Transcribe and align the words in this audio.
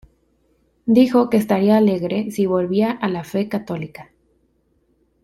Dijo 0.87 1.29
que 1.29 1.37
estaría 1.37 1.77
alegre 1.77 2.31
si 2.31 2.47
volvía 2.47 2.89
a 2.91 3.07
la 3.07 3.23
fe 3.23 3.47
católica. 3.49 4.09